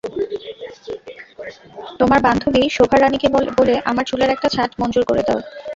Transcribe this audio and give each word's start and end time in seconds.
তোমার 1.99 2.19
বান্ধবী 2.21 2.61
শোভা 2.69 2.97
রানীকে 2.97 3.27
বলে 3.59 3.75
আমার 3.85 4.05
চুলের 4.05 4.29
একটা 4.31 4.47
ছাঁট 4.49 4.71
মঞ্জুর 4.79 5.03
করে 5.05 5.21
দাও। 5.27 5.39